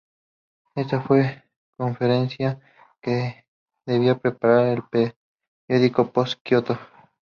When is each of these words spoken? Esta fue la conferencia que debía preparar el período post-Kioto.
Esta 0.73 0.99
fue 0.99 1.21
la 1.23 1.43
conferencia 1.77 2.59
que 2.99 3.45
debía 3.85 4.17
preparar 4.17 4.69
el 4.69 5.09
período 5.69 6.11
post-Kioto. 6.11 6.79